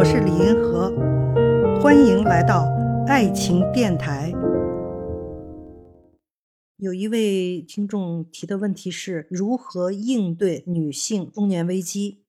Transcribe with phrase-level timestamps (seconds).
[0.00, 0.90] 我是李银河，
[1.78, 2.66] 欢迎来到
[3.06, 4.32] 爱情电台。
[6.78, 12.24] 有一位听众提的问题是如何应对女性中年危机？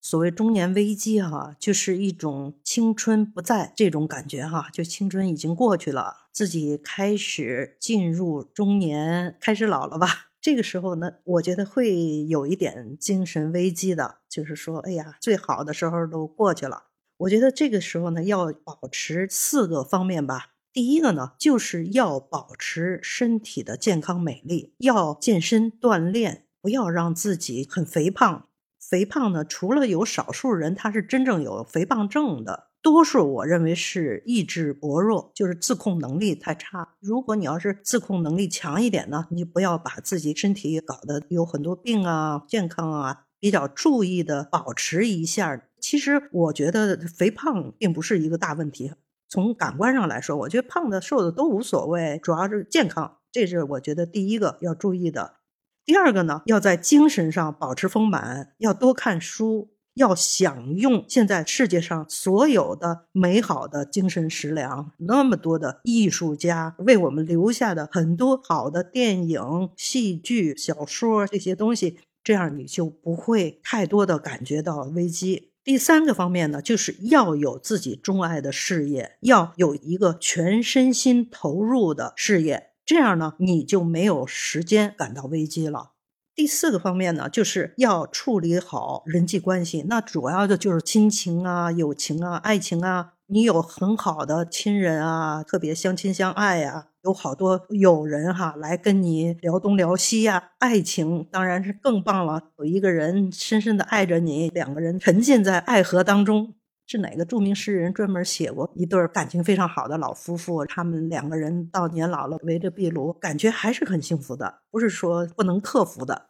[0.00, 10.28] 所谓中年危机，哈，就是一种青春不在这种感觉，哈，就青春已经过去了，自己开始进入中年，开始老了吧？
[10.40, 16.84] 这个时候呢，我觉得会有一点精神危机的，就是说，哎呀，最好的时候都过去了。
[17.18, 20.52] 我觉得这个时候呢，要保持四个方面吧。
[20.72, 28.46] 第一个呢，就是要保持身体的健康美丽，要健身锻炼，不要让自己很肥胖。
[28.78, 36.94] 肥胖呢，除了有少数人他是真正有肥胖症的，多数我认为是意志薄弱，就是自控能力太差。
[37.00, 45.62] 如果你要是自控能力强一点呢，你不要把自己身体搞得有很多病啊，健康啊，比较注意的保持一下。
[45.80, 48.92] 其实我觉得肥胖并不是一个大问题，
[49.28, 55.36] 从感官上来说，我觉得胖的瘦的都无所谓，主要是健康，这是我觉得第一个要注意的。
[55.84, 64.90] 第二个呢，要在精神上保持丰满，要多看书，要享用现在世界上所有的美好的精神食粮。
[64.98, 75.52] 那么多的艺术家为我们留下的很多好的电影、戏剧、小说这些东西，这样你就不会太多的感觉到危机。
[75.66, 82.70] 第三个方面呢，就是要有自己钟爱的事业，要有一个全身心投入的事业。
[82.84, 85.94] 这样呢，你就没有时间感到危机了。
[86.36, 93.14] 第四个方面呢，就是要处理好人际关系，那主要的就是亲情啊、友情啊、爱情啊。
[93.26, 100.50] 你有很好的亲人啊，特别相亲相爱呀，有好多友人哈来跟你聊东聊西呀。
[100.58, 106.54] 爱情当然是更棒了，有一个人深深的爱着你，两个人沉浸在爱河当中。
[106.88, 110.64] 是哪个著名诗人专门写过一对感情非常好的老夫妇？
[110.66, 116.26] 他们两个人到年老了围着壁炉，感觉还是很幸福的，不是说不能克服的。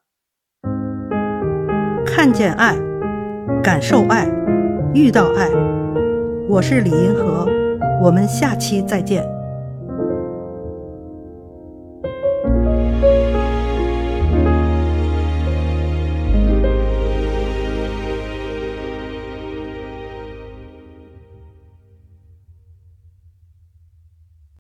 [2.07, 2.75] 看见爱，
[3.63, 4.31] 感受爱，
[4.95, 5.51] 遇到爱。
[6.49, 7.47] 我是李银河，
[8.03, 9.36] 我们下期再见。